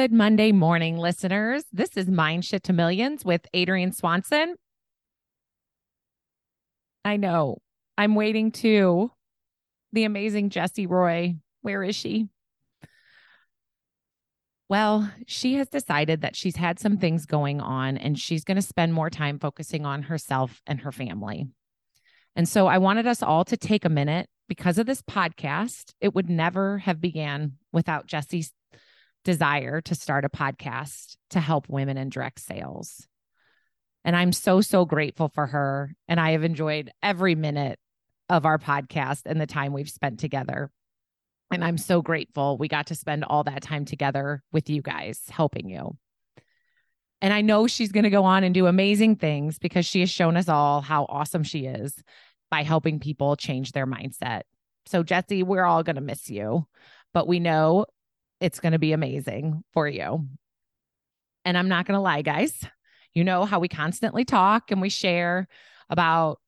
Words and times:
Good 0.00 0.12
Monday 0.12 0.50
morning, 0.50 0.96
listeners. 0.96 1.62
This 1.74 1.94
is 1.94 2.08
Mind 2.08 2.42
Shift 2.42 2.64
to 2.64 2.72
Millions 2.72 3.22
with 3.22 3.46
Adrienne 3.54 3.92
Swanson. 3.92 4.54
I 7.04 7.18
know 7.18 7.58
I'm 7.98 8.14
waiting 8.14 8.50
to 8.52 9.10
the 9.92 10.04
amazing 10.04 10.48
Jessie 10.48 10.86
Roy. 10.86 11.34
Where 11.60 11.82
is 11.82 11.94
she? 11.94 12.28
Well, 14.70 15.12
she 15.26 15.56
has 15.56 15.68
decided 15.68 16.22
that 16.22 16.34
she's 16.34 16.56
had 16.56 16.78
some 16.78 16.96
things 16.96 17.26
going 17.26 17.60
on 17.60 17.98
and 17.98 18.18
she's 18.18 18.44
going 18.44 18.56
to 18.56 18.62
spend 18.62 18.94
more 18.94 19.10
time 19.10 19.38
focusing 19.38 19.84
on 19.84 20.04
herself 20.04 20.62
and 20.66 20.80
her 20.80 20.92
family. 20.92 21.50
And 22.34 22.48
so 22.48 22.68
I 22.68 22.78
wanted 22.78 23.06
us 23.06 23.22
all 23.22 23.44
to 23.44 23.56
take 23.58 23.84
a 23.84 23.90
minute 23.90 24.30
because 24.48 24.78
of 24.78 24.86
this 24.86 25.02
podcast. 25.02 25.92
It 26.00 26.14
would 26.14 26.30
never 26.30 26.78
have 26.78 27.02
began 27.02 27.58
without 27.70 28.06
Jessie's 28.06 28.54
desire 29.24 29.80
to 29.82 29.94
start 29.94 30.24
a 30.24 30.28
podcast 30.28 31.16
to 31.30 31.40
help 31.40 31.68
women 31.68 31.96
in 31.96 32.08
direct 32.08 32.40
sales. 32.40 33.06
And 34.04 34.16
I'm 34.16 34.32
so, 34.32 34.60
so 34.60 34.84
grateful 34.84 35.28
for 35.28 35.46
her. 35.46 35.94
And 36.08 36.18
I 36.18 36.32
have 36.32 36.44
enjoyed 36.44 36.90
every 37.02 37.34
minute 37.34 37.78
of 38.28 38.46
our 38.46 38.58
podcast 38.58 39.22
and 39.26 39.40
the 39.40 39.46
time 39.46 39.72
we've 39.72 39.90
spent 39.90 40.20
together. 40.20 40.70
And 41.50 41.64
I'm 41.64 41.78
so 41.78 42.00
grateful 42.00 42.56
we 42.56 42.68
got 42.68 42.86
to 42.86 42.94
spend 42.94 43.24
all 43.24 43.44
that 43.44 43.62
time 43.62 43.84
together 43.84 44.42
with 44.52 44.70
you 44.70 44.82
guys, 44.82 45.20
helping 45.28 45.68
you. 45.68 45.96
And 47.20 47.34
I 47.34 47.42
know 47.42 47.66
she's 47.66 47.92
going 47.92 48.04
to 48.04 48.10
go 48.10 48.24
on 48.24 48.44
and 48.44 48.54
do 48.54 48.66
amazing 48.66 49.16
things 49.16 49.58
because 49.58 49.84
she 49.84 50.00
has 50.00 50.10
shown 50.10 50.36
us 50.36 50.48
all 50.48 50.80
how 50.80 51.04
awesome 51.08 51.42
she 51.42 51.66
is 51.66 51.94
by 52.50 52.62
helping 52.62 52.98
people 52.98 53.36
change 53.36 53.72
their 53.72 53.86
mindset. 53.86 54.42
So, 54.86 55.02
Jesse, 55.02 55.42
we're 55.42 55.64
all 55.64 55.82
going 55.82 55.96
to 55.96 56.02
miss 56.02 56.30
you, 56.30 56.66
but 57.12 57.28
we 57.28 57.38
know 57.38 57.86
it's 58.40 58.60
going 58.60 58.72
to 58.72 58.78
be 58.78 58.92
amazing 58.92 59.62
for 59.72 59.86
you. 59.86 60.26
And 61.44 61.56
I'm 61.56 61.68
not 61.68 61.86
going 61.86 61.96
to 61.96 62.02
lie, 62.02 62.22
guys. 62.22 62.66
You 63.14 63.24
know 63.24 63.44
how 63.44 63.58
we 63.58 63.68
constantly 63.68 64.24
talk 64.24 64.70
and 64.70 64.80
we 64.80 64.88
share 64.88 65.48
about 65.88 66.40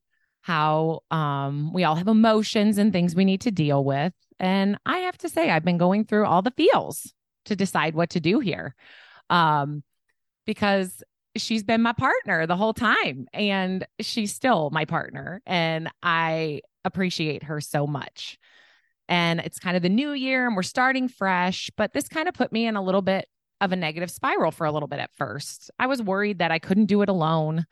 how 0.42 1.00
um, 1.10 1.72
we 1.72 1.84
all 1.84 1.94
have 1.94 2.08
emotions 2.08 2.78
and 2.78 2.92
things 2.92 3.14
we 3.14 3.24
need 3.24 3.42
to 3.42 3.50
deal 3.50 3.84
with. 3.84 4.12
And 4.38 4.78
I 4.84 4.98
have 4.98 5.18
to 5.18 5.28
say, 5.28 5.50
I've 5.50 5.64
been 5.64 5.78
going 5.78 6.04
through 6.04 6.26
all 6.26 6.42
the 6.42 6.52
feels 6.52 7.12
to 7.46 7.56
decide 7.56 7.94
what 7.94 8.10
to 8.10 8.20
do 8.20 8.40
here 8.40 8.74
um, 9.30 9.82
because 10.46 11.02
she's 11.36 11.62
been 11.62 11.82
my 11.82 11.92
partner 11.92 12.46
the 12.46 12.56
whole 12.56 12.74
time 12.74 13.26
and 13.32 13.86
she's 14.00 14.34
still 14.34 14.70
my 14.70 14.84
partner. 14.84 15.40
And 15.46 15.88
I 16.02 16.62
appreciate 16.84 17.44
her 17.44 17.60
so 17.60 17.86
much 17.86 18.38
and 19.12 19.40
it's 19.40 19.58
kind 19.58 19.76
of 19.76 19.82
the 19.82 19.90
new 19.90 20.12
year 20.12 20.46
and 20.46 20.56
we're 20.56 20.62
starting 20.62 21.06
fresh. 21.06 21.70
But 21.76 21.92
this 21.92 22.08
kind 22.08 22.28
of 22.28 22.34
put 22.34 22.50
me 22.50 22.66
in 22.66 22.76
a 22.76 22.82
little 22.82 23.02
bit 23.02 23.28
of 23.60 23.70
a 23.70 23.76
negative 23.76 24.10
spiral 24.10 24.50
for 24.50 24.66
a 24.66 24.72
little 24.72 24.88
bit 24.88 25.00
at 25.00 25.10
first. 25.18 25.70
I 25.78 25.86
was 25.86 26.00
worried 26.00 26.38
that 26.38 26.50
I 26.50 26.58
couldn't 26.58 26.86
do 26.86 27.02
it 27.02 27.10
alone. 27.10 27.66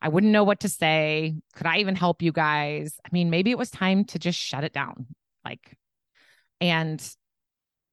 I 0.00 0.08
wouldn't 0.08 0.32
know 0.32 0.42
what 0.42 0.60
to 0.60 0.70
say. 0.70 1.34
Could 1.54 1.66
I 1.66 1.80
even 1.80 1.96
help 1.96 2.22
you 2.22 2.32
guys? 2.32 2.98
I 3.04 3.10
mean, 3.12 3.28
maybe 3.28 3.50
it 3.50 3.58
was 3.58 3.70
time 3.70 4.04
to 4.06 4.18
just 4.18 4.38
shut 4.38 4.64
it 4.64 4.72
down. 4.72 5.08
Like, 5.44 5.76
and 6.62 7.06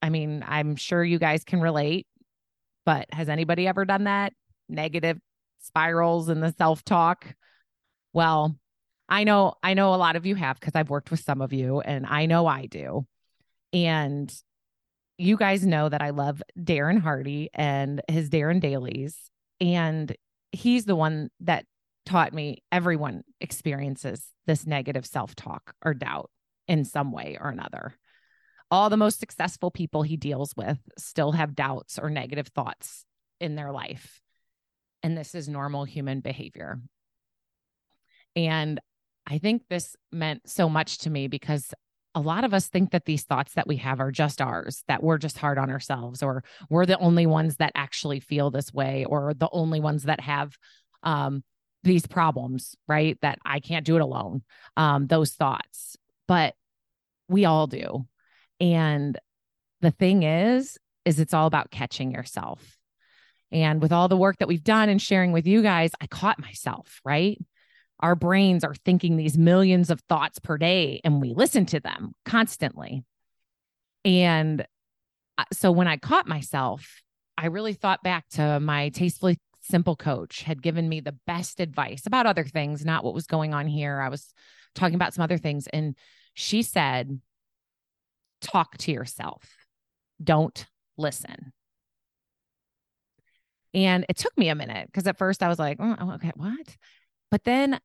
I 0.02 0.10
mean, 0.10 0.42
I'm 0.48 0.78
sure 0.78 1.04
you 1.04 1.20
guys 1.20 1.44
can 1.44 1.60
relate, 1.60 2.08
but 2.86 3.14
has 3.14 3.28
anybody 3.28 3.68
ever 3.68 3.84
done 3.84 4.06
that? 4.06 4.32
Negative 4.70 5.20
spirals 5.60 6.30
in 6.30 6.40
the 6.40 6.56
self 6.58 6.86
talk? 6.86 7.36
Well, 8.14 8.56
I 9.10 9.24
know, 9.24 9.56
I 9.62 9.74
know 9.74 9.94
a 9.94 9.98
lot 9.98 10.16
of 10.16 10.26
you 10.26 10.36
have 10.36 10.60
because 10.60 10.76
I've 10.76 10.90
worked 10.90 11.12
with 11.12 11.20
some 11.20 11.42
of 11.42 11.54
you 11.54 11.82
and 11.82 12.06
I 12.06 12.26
know 12.26 12.48
I 12.48 12.66
do. 12.66 13.06
And 13.72 14.34
you 15.18 15.38
guys 15.38 15.66
know 15.66 15.90
that 15.90 16.02
I 16.02 16.12
love 16.12 16.42
Darren 16.58 17.00
Hardy 17.00 17.50
and 17.54 18.02
his 18.08 18.30
Darren 18.30 18.60
Dailies. 18.60 19.18
And 19.60 20.16
he's 20.52 20.86
the 20.86 20.96
one 20.96 21.30
that 21.42 21.66
taught 22.06 22.34
me 22.34 22.64
everyone 22.72 23.24
experiences 23.40 24.26
this 24.46 24.66
negative 24.66 25.06
self 25.06 25.36
talk 25.36 25.74
or 25.84 25.94
doubt 25.94 26.30
in 26.68 26.86
some 26.86 27.12
way 27.12 27.38
or 27.40 27.50
another. 27.50 27.96
All 28.72 28.90
the 28.90 28.98
most 28.98 29.20
successful 29.20 29.70
people 29.70 30.02
he 30.02 30.18
deals 30.18 30.54
with 30.56 30.80
still 30.98 31.34
have 31.34 31.56
doubts 31.56 32.00
or 32.00 32.10
negative 32.10 32.48
thoughts 32.48 33.06
in 33.40 33.56
their 33.56 33.72
life. 33.72 34.22
And 35.04 35.18
this 35.18 35.36
is 35.36 35.48
normal 35.48 35.86
human 35.86 36.22
behavior. 36.22 36.82
And 38.36 38.80
I 39.28 39.38
think 39.38 39.64
this 39.70 39.96
meant 40.12 40.50
so 40.50 40.68
much 40.70 41.00
to 41.00 41.10
me 41.10 41.28
because 41.28 41.74
a 42.16 42.20
lot 42.20 42.44
of 42.44 42.54
us 42.54 42.68
think 42.68 42.92
that 42.92 43.06
these 43.06 43.24
thoughts 43.24 43.54
that 43.54 43.68
we 43.68 43.78
have 43.78 44.00
are 44.00 44.12
just 44.12 44.42
ours, 44.42 44.84
that 44.88 45.02
we're 45.02 45.18
just 45.18 45.38
hard 45.38 45.58
on 45.58 45.72
ourselves, 45.72 46.22
or 46.22 46.44
we're 46.70 46.86
the 46.86 47.00
only 47.00 47.26
ones 47.26 47.58
that 47.58 47.72
actually 47.76 48.20
feel 48.20 48.52
this 48.52 48.74
way, 48.74 49.06
or 49.06 49.34
the 49.34 49.50
only 49.52 49.80
ones 49.80 50.04
that 50.04 50.20
have 50.20 50.56
um, 51.02 51.44
these 51.84 52.06
problems, 52.06 52.76
right? 52.88 53.18
That 53.22 53.40
I 53.46 53.60
can't 53.60 53.86
do 53.86 53.96
it 53.96 54.02
alone, 54.02 54.44
um, 54.78 55.08
those 55.08 55.32
thoughts. 55.32 55.98
But 56.28 56.54
we 57.28 57.46
all 57.46 57.68
do. 57.68 58.08
And 58.60 59.18
the 59.82 59.92
thing 59.92 60.24
is, 60.24 60.78
is 61.06 61.20
it's 61.20 61.34
all 61.34 61.48
about 61.48 61.72
catching 61.72 62.12
yourself. 62.12 62.78
And 63.52 63.82
with 63.82 63.92
all 63.92 64.08
the 64.08 64.18
work 64.18 64.38
that 64.40 64.48
we've 64.48 64.64
done 64.64 64.90
and 64.90 65.02
sharing 65.02 65.32
with 65.32 65.46
you 65.46 65.62
guys, 65.62 65.92
I 66.00 66.08
caught 66.08 66.40
myself, 66.40 67.02
right? 67.04 67.40
Our 68.04 68.16
brains 68.16 68.66
are 68.66 68.76
thinking 68.76 69.16
these 69.16 69.38
millions 69.38 69.90
of 69.90 70.02
thoughts 70.02 70.38
per 70.38 70.58
day 70.58 71.00
and 71.06 71.22
we 71.22 71.34
listen 71.34 71.66
to 71.68 71.80
them 71.80 72.12
constantly. 72.26 73.02
And 74.04 74.68
uh, 75.38 75.46
so 75.54 75.72
when 75.72 75.88
I 75.88 75.96
caught 75.96 76.28
myself, 76.28 77.02
I 77.38 77.46
really 77.46 77.74
thought 77.74 78.04
back 78.04 78.28
to 78.32 78.60
my 78.60 78.90
tastefully 78.90 79.40
simple 79.62 79.96
coach 79.96 80.42
had 80.42 80.62
given 80.62 80.90
me 80.90 81.00
the 81.00 81.16
best 81.26 81.62
advice 81.62 82.06
about 82.06 82.26
other 82.26 82.44
things, 82.44 82.84
not 82.84 83.06
what 83.06 83.14
was 83.14 83.26
going 83.26 83.54
on 83.54 83.68
here. 83.68 84.02
I 84.02 84.10
was 84.10 84.34
talking 84.76 84.96
about 84.96 85.14
some 85.14 85.24
other 85.24 85.38
things. 85.38 85.68
And 85.68 85.96
she 86.34 86.62
said, 86.62 87.22
talk 88.42 88.78
to 88.80 88.92
yourself, 88.92 89.44
don't 90.22 90.66
listen. 90.98 91.54
And 93.74 94.06
it 94.10 94.18
took 94.18 94.38
me 94.38 94.50
a 94.50 94.56
minute 94.56 94.88
because 94.88 95.08
at 95.08 95.18
first 95.18 95.42
I 95.42 95.48
was 95.48 95.58
like, 95.58 95.78
oh, 95.80 96.16
okay, 96.16 96.34
what? 96.36 96.76
But 97.32 97.46
then 97.46 97.80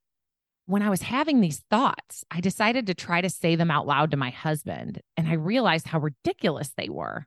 when 0.68 0.82
I 0.82 0.90
was 0.90 1.00
having 1.00 1.40
these 1.40 1.64
thoughts, 1.70 2.24
I 2.30 2.42
decided 2.42 2.86
to 2.86 2.94
try 2.94 3.22
to 3.22 3.30
say 3.30 3.56
them 3.56 3.70
out 3.70 3.86
loud 3.86 4.10
to 4.10 4.18
my 4.18 4.28
husband, 4.28 5.00
and 5.16 5.26
I 5.26 5.32
realized 5.32 5.88
how 5.88 5.98
ridiculous 5.98 6.74
they 6.76 6.90
were. 6.90 7.26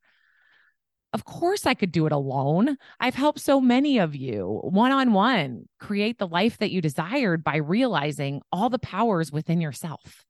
Of 1.12 1.26
course, 1.26 1.66
I 1.66 1.74
could 1.74 1.92
do 1.92 2.06
it 2.06 2.12
alone. 2.12 2.78
I've 3.00 3.16
helped 3.16 3.40
so 3.40 3.60
many 3.60 3.98
of 3.98 4.16
you 4.16 4.60
one 4.64 4.92
on 4.92 5.12
one 5.12 5.68
create 5.80 6.20
the 6.20 6.28
life 6.28 6.60
that 6.60 6.70
you 6.70 6.84
desired 6.84 7.44
by 7.44 7.56
realizing 7.58 8.44
all 8.52 8.70
the 8.70 8.78
powers 8.78 9.32
within 9.32 9.60
yourself. 9.60 10.24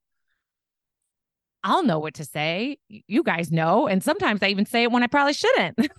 I'll 1.66 1.84
know 1.84 2.00
what 2.00 2.14
to 2.14 2.24
say. 2.24 2.78
You 2.88 3.24
guys 3.24 3.52
know. 3.52 3.88
And 3.88 4.02
sometimes 4.02 4.42
I 4.42 4.48
even 4.48 4.66
say 4.66 4.84
it 4.84 4.92
when 4.92 5.04
I 5.04 5.08
probably 5.08 5.34
shouldn't. 5.34 5.78
like, 5.78 5.92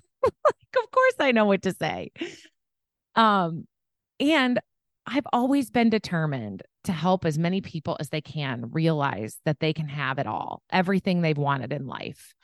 of 0.82 0.90
course, 0.90 1.14
I 1.20 1.32
know 1.32 1.44
what 1.44 1.60
to 1.62 1.74
say. 1.74 2.10
Um, 3.14 3.66
and 4.18 4.58
I've 5.06 5.26
always 5.30 5.70
been 5.70 5.90
determined 5.90 6.62
to 6.84 6.92
help 6.92 7.24
as 7.24 7.38
many 7.38 7.60
people 7.60 7.96
as 8.00 8.08
they 8.08 8.20
can 8.20 8.70
realize 8.72 9.38
that 9.44 9.60
they 9.60 9.72
can 9.72 9.88
have 9.88 10.18
it 10.18 10.26
all, 10.26 10.62
everything 10.70 11.20
they've 11.20 11.38
wanted 11.38 11.72
in 11.72 11.86
life. 11.86 12.34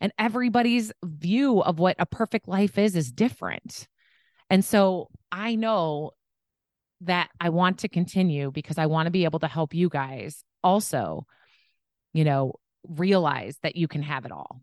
And 0.00 0.12
everybody's 0.18 0.92
view 1.04 1.60
of 1.60 1.78
what 1.78 1.96
a 1.98 2.06
perfect 2.06 2.48
life 2.48 2.78
is 2.78 2.96
is 2.96 3.12
different. 3.12 3.86
And 4.48 4.64
so 4.64 5.08
I 5.30 5.56
know 5.56 6.12
that 7.02 7.30
I 7.40 7.50
want 7.50 7.78
to 7.78 7.88
continue 7.88 8.50
because 8.50 8.78
I 8.78 8.86
want 8.86 9.06
to 9.06 9.10
be 9.10 9.24
able 9.24 9.38
to 9.40 9.48
help 9.48 9.74
you 9.74 9.88
guys 9.88 10.42
also, 10.62 11.26
you 12.12 12.24
know, 12.24 12.54
realize 12.86 13.56
that 13.62 13.76
you 13.76 13.88
can 13.88 14.02
have 14.02 14.24
it 14.24 14.32
all. 14.32 14.60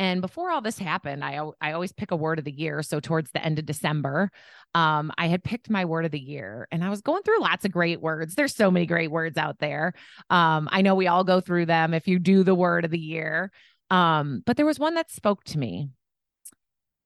And 0.00 0.22
before 0.22 0.50
all 0.50 0.62
this 0.62 0.78
happened, 0.78 1.22
I 1.22 1.38
I 1.60 1.72
always 1.72 1.92
pick 1.92 2.10
a 2.10 2.16
word 2.16 2.38
of 2.38 2.46
the 2.46 2.58
year. 2.58 2.82
So 2.82 3.00
towards 3.00 3.30
the 3.32 3.44
end 3.44 3.58
of 3.58 3.66
December, 3.66 4.30
um, 4.74 5.12
I 5.18 5.26
had 5.26 5.44
picked 5.44 5.68
my 5.68 5.84
word 5.84 6.06
of 6.06 6.10
the 6.10 6.18
year, 6.18 6.66
and 6.72 6.82
I 6.82 6.88
was 6.88 7.02
going 7.02 7.22
through 7.22 7.42
lots 7.42 7.66
of 7.66 7.70
great 7.70 8.00
words. 8.00 8.34
There's 8.34 8.54
so 8.54 8.70
many 8.70 8.86
great 8.86 9.10
words 9.10 9.36
out 9.36 9.58
there. 9.58 9.92
Um, 10.30 10.70
I 10.72 10.80
know 10.80 10.94
we 10.94 11.06
all 11.06 11.22
go 11.22 11.42
through 11.42 11.66
them 11.66 11.92
if 11.92 12.08
you 12.08 12.18
do 12.18 12.42
the 12.44 12.54
word 12.54 12.86
of 12.86 12.90
the 12.90 12.98
year. 12.98 13.52
Um, 13.90 14.42
but 14.46 14.56
there 14.56 14.64
was 14.64 14.78
one 14.78 14.94
that 14.94 15.10
spoke 15.10 15.44
to 15.44 15.58
me. 15.58 15.90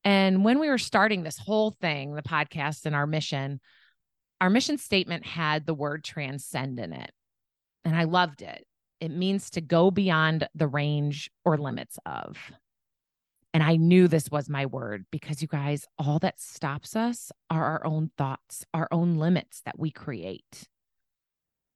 And 0.05 0.45
when 0.45 0.61
we 0.61 0.69
were 0.69 0.79
starting 0.79 1.25
this 1.25 1.39
whole 1.39 1.73
thing, 1.73 2.15
the 2.15 2.23
podcast 2.23 2.87
and 2.87 2.95
our 2.95 3.09
mission, 3.09 3.61
our 4.41 4.51
mission 4.51 4.79
statement 4.79 5.27
had 5.27 5.67
the 5.67 5.75
word 5.75 6.05
transcend 6.05 6.79
in 6.79 6.93
it. 6.93 7.11
And 7.85 7.97
I 7.97 8.05
loved 8.05 8.41
it. 8.41 8.65
It 9.01 9.11
means 9.11 9.51
to 9.51 9.61
go 9.61 9.91
beyond 9.91 10.47
the 10.55 10.69
range 10.69 11.33
or 11.45 11.59
limits 11.59 11.99
of. 12.07 12.39
And 13.55 13.63
I 13.63 13.77
knew 13.77 14.09
this 14.09 14.31
was 14.33 14.51
my 14.51 14.67
word 14.67 15.07
because 15.13 15.41
you 15.41 15.47
guys, 15.47 15.87
all 15.97 16.19
that 16.19 16.41
stops 16.41 16.97
us 16.97 17.31
are 17.51 17.65
our 17.65 17.87
own 17.87 18.11
thoughts, 18.19 18.67
our 18.75 18.89
own 18.91 19.17
limits 19.17 19.63
that 19.65 19.79
we 19.79 19.93
create. 19.93 20.69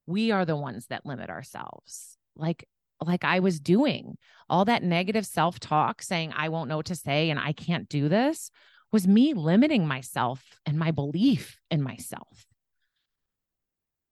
We 0.05 0.31
are 0.31 0.43
the 0.43 0.57
ones 0.57 0.87
that 0.87 1.05
limit 1.05 1.29
ourselves. 1.29 2.17
Like 2.35 2.67
like 3.01 3.23
I 3.23 3.39
was 3.39 3.61
doing. 3.61 4.17
All 4.49 4.65
that 4.65 4.83
negative 4.83 5.25
self 5.25 5.57
talk 5.57 6.01
saying, 6.01 6.33
I 6.35 6.49
won't 6.49 6.67
know 6.67 6.77
what 6.77 6.87
to 6.87 6.95
say 6.95 7.29
and 7.29 7.39
I 7.39 7.53
can't 7.53 7.87
do 7.87 8.09
this 8.09 8.51
was 8.91 9.07
me 9.07 9.33
limiting 9.33 9.87
myself 9.87 10.43
and 10.65 10.77
my 10.77 10.91
belief 10.91 11.59
in 11.71 11.81
myself. 11.81 12.45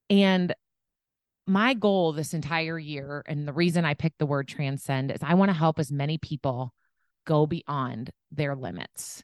And 0.09 0.53
my 1.47 1.73
goal 1.73 2.13
this 2.13 2.33
entire 2.33 2.77
year, 2.77 3.23
and 3.27 3.47
the 3.47 3.53
reason 3.53 3.85
I 3.85 3.93
picked 3.93 4.19
the 4.19 4.25
word 4.25 4.47
transcend 4.47 5.11
is 5.11 5.19
I 5.21 5.33
want 5.33 5.49
to 5.49 5.57
help 5.57 5.79
as 5.79 5.91
many 5.91 6.17
people 6.17 6.73
go 7.27 7.45
beyond 7.45 8.09
their 8.31 8.55
limits, 8.55 9.23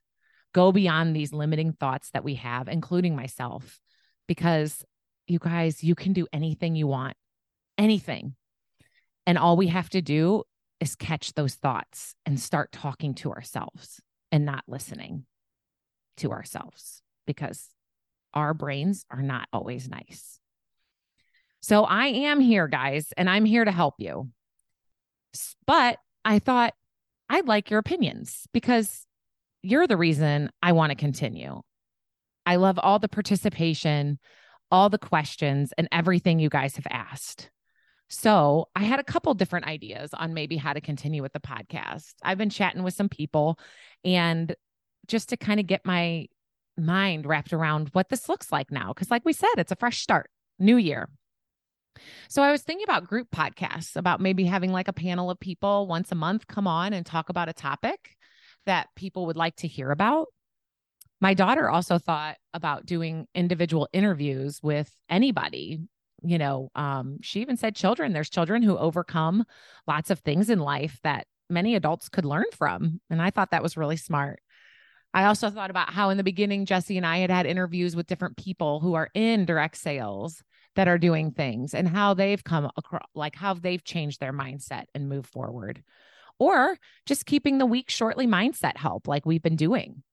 go 0.54 0.72
beyond 0.72 1.16
these 1.16 1.34
limiting 1.34 1.74
thoughts 1.74 2.12
that 2.12 2.24
we 2.24 2.36
have, 2.36 2.68
including 2.68 3.16
myself, 3.16 3.80
because 4.28 4.86
you 5.26 5.40
guys, 5.40 5.84
you 5.84 5.96
can 5.96 6.14
do 6.14 6.28
anything 6.32 6.76
you 6.76 6.86
want, 6.86 7.16
anything. 7.78 8.36
And 9.26 9.38
all 9.38 9.58
we 9.58 9.68
have 9.70 9.90
to 9.92 10.02
do 10.02 10.44
is 10.80 10.96
catch 10.96 11.34
those 11.34 11.56
thoughts 11.56 12.14
and 12.26 12.40
start 12.40 12.74
talking 12.74 13.14
to 13.16 13.32
ourselves 13.32 14.02
and 14.32 14.46
not 14.46 14.66
listening 14.68 15.26
to 16.18 16.32
ourselves 16.32 17.02
because 17.26 17.70
our 18.34 18.54
brains 18.54 19.06
are 19.10 19.22
not 19.22 19.48
always 19.54 19.88
nice. 19.88 20.40
So 21.62 21.86
I 21.86 22.08
am 22.08 22.42
here, 22.42 22.68
guys, 22.68 23.14
and 23.16 23.30
I'm 23.30 23.46
here 23.46 23.64
to 23.64 23.72
help 23.72 23.96
you. 23.98 24.30
But 25.66 25.98
I 26.26 26.40
thought 26.40 26.74
I'd 27.34 27.48
like 27.48 27.72
your 27.72 27.80
opinions 27.80 28.48
because 28.54 29.08
you're 29.64 29.88
the 29.88 29.98
reason 29.98 30.52
I 30.62 30.74
want 30.74 30.92
to 30.92 30.96
continue. 30.96 31.64
I 32.46 32.58
love 32.58 32.78
all 32.78 33.00
the 33.00 33.10
participation, 33.10 34.20
all 34.70 34.88
the 34.88 35.00
questions, 35.00 35.74
and 35.76 35.88
everything 35.92 36.38
you 36.38 36.50
guys 36.50 36.76
have 36.76 36.86
asked. 36.92 37.50
So 38.08 38.68
I 38.76 38.84
had 38.84 39.00
a 39.00 39.04
couple 39.04 39.34
different 39.34 39.66
ideas 39.66 40.12
on 40.14 40.36
maybe 40.36 40.58
how 40.58 40.74
to 40.74 40.80
continue 40.80 41.24
with 41.24 41.34
the 41.34 41.40
podcast. 41.40 42.14
I've 42.22 42.38
been 42.38 42.52
chatting 42.52 42.84
with 42.84 42.94
some 42.94 43.10
people 43.10 43.58
and 44.06 44.56
just 45.08 45.30
to 45.30 45.38
kind 45.38 45.60
of 45.60 45.66
get 45.66 45.88
my 45.88 46.28
mind 46.78 47.26
wrapped 47.26 47.52
around 47.52 47.90
what 47.94 48.10
this 48.10 48.30
looks 48.30 48.52
like 48.52 48.70
now. 48.70 48.94
Cause 48.94 49.10
like 49.10 49.26
we 49.26 49.34
said, 49.34 49.56
it's 49.58 49.72
a 49.72 49.76
fresh 49.76 50.04
start, 50.04 50.30
new 50.60 50.78
year. 50.78 51.10
So 52.30 52.42
I 52.42 52.52
was 52.52 52.62
thinking 52.62 52.84
about 52.84 53.08
group 53.08 53.30
podcasts, 53.32 53.96
about 53.96 54.22
maybe 54.22 54.46
having 54.46 54.72
like 54.72 54.88
a 54.88 54.94
panel 54.94 55.30
of 55.30 55.40
people 55.40 55.88
once 55.88 56.12
a 56.12 56.16
month 56.16 56.48
come 56.48 56.68
on 56.68 56.94
and 56.94 57.06
talk 57.06 57.30
about 57.30 57.50
a 57.50 57.54
topic 57.54 58.16
that 58.66 58.88
people 58.96 59.26
would 59.28 59.38
like 59.38 59.56
to 59.58 59.68
hear 59.68 59.92
about. 59.92 60.28
My 61.22 61.34
daughter 61.34 61.70
also 61.70 62.00
thought 62.00 62.38
about 62.54 62.86
doing 62.86 63.28
individual 63.34 63.88
interviews 63.94 64.60
with 64.62 64.94
anybody. 65.10 65.80
You 66.22 66.38
know, 66.38 66.70
um, 66.76 67.20
she 67.22 67.42
even 67.42 67.58
said 67.58 67.76
children. 67.76 68.14
There's 68.14 68.30
children 68.30 68.62
who 68.64 68.78
overcome 68.78 69.46
lots 69.88 70.10
of 70.10 70.20
things 70.20 70.50
in 70.50 70.60
life 70.60 71.00
that 71.04 71.28
many 71.50 71.76
adults 71.76 72.10
could 72.10 72.26
learn 72.26 72.46
from. 72.54 73.02
And 73.10 73.22
I 73.22 73.30
thought 73.30 73.52
that 73.52 73.64
was 73.64 73.78
really 73.78 73.98
smart. 73.98 74.42
I 75.14 75.26
also 75.26 75.50
thought 75.50 75.70
about 75.70 75.92
how 75.92 76.10
in 76.10 76.18
the 76.18 76.24
beginning, 76.24 76.66
Jesse 76.66 76.98
and 76.98 77.06
I 77.06 77.20
had 77.20 77.30
had 77.30 77.46
interviews 77.46 77.96
with 77.96 78.08
different 78.08 78.38
people 78.38 78.80
who 78.80 78.96
are 78.96 79.10
in 79.14 79.46
direct 79.46 79.78
sales 79.78 80.42
that 80.76 80.88
are 80.88 80.98
doing 80.98 81.32
things 81.32 81.74
and 81.74 81.88
how 81.88 82.14
they've 82.14 82.44
come 82.44 82.70
across, 82.78 83.06
like 83.14 83.36
how 83.36 83.54
they've 83.54 83.84
changed 83.84 84.20
their 84.20 84.34
mindset 84.34 84.86
and 84.96 85.10
move 85.10 85.26
forward. 85.26 85.84
Or 86.40 86.78
just 87.06 87.26
keeping 87.26 87.58
the 87.58 87.66
week 87.66 87.90
shortly 87.90 88.28
mindset 88.28 88.78
help, 88.78 89.08
like 89.08 89.26
we've 89.26 89.42
been 89.42 89.56
doing. 89.56 90.04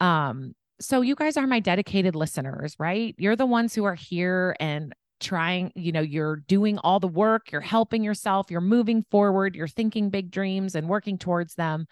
Um, 0.00 0.54
so 0.80 1.00
you 1.00 1.14
guys 1.14 1.36
are 1.36 1.46
my 1.46 1.60
dedicated 1.60 2.14
listeners, 2.14 2.76
right? 2.78 3.14
You're 3.18 3.36
the 3.36 3.46
ones 3.46 3.74
who 3.74 3.84
are 3.84 3.94
here 3.94 4.54
and 4.60 4.94
trying, 5.18 5.72
you 5.74 5.92
know, 5.92 6.02
you're 6.02 6.36
doing 6.36 6.78
all 6.78 7.00
the 7.00 7.08
work, 7.08 7.50
you're 7.50 7.62
helping 7.62 8.04
yourself, 8.04 8.50
you're 8.50 8.60
moving 8.60 9.04
forward, 9.10 9.56
you're 9.56 9.66
thinking 9.66 10.10
big 10.10 10.30
dreams 10.30 10.74
and 10.74 10.88
working 10.88 11.16
towards 11.16 11.54
them. 11.54 11.86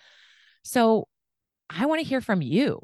So 0.62 1.08
I 1.70 1.86
want 1.86 2.02
to 2.02 2.06
hear 2.06 2.20
from 2.20 2.42
you. 2.42 2.80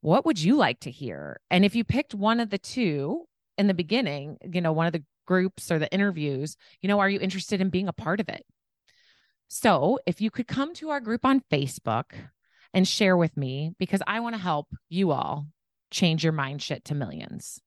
What 0.00 0.26
would 0.26 0.40
you 0.40 0.56
like 0.56 0.80
to 0.80 0.90
hear? 0.90 1.40
And 1.50 1.64
if 1.64 1.76
you 1.76 1.84
picked 1.84 2.14
one 2.14 2.40
of 2.40 2.50
the 2.50 2.58
two, 2.58 3.26
in 3.60 3.66
the 3.66 3.74
beginning, 3.74 4.38
you 4.42 4.62
know, 4.62 4.72
one 4.72 4.86
of 4.86 4.92
the 4.92 5.04
groups 5.26 5.70
or 5.70 5.78
the 5.78 5.92
interviews, 5.92 6.56
you 6.80 6.88
know, 6.88 6.98
are 6.98 7.10
you 7.10 7.20
interested 7.20 7.60
in 7.60 7.68
being 7.68 7.88
a 7.88 7.92
part 7.92 8.18
of 8.18 8.28
it? 8.28 8.44
So 9.48 9.98
if 10.06 10.20
you 10.20 10.30
could 10.30 10.48
come 10.48 10.72
to 10.74 10.88
our 10.88 11.00
group 11.00 11.24
on 11.26 11.42
Facebook 11.52 12.12
and 12.72 12.88
share 12.88 13.16
with 13.16 13.36
me, 13.36 13.74
because 13.78 14.00
I 14.06 14.20
want 14.20 14.34
to 14.34 14.40
help 14.40 14.68
you 14.88 15.10
all 15.10 15.46
change 15.90 16.24
your 16.24 16.32
mind 16.32 16.62
shift 16.62 16.86
to 16.86 16.94
millions. 16.94 17.60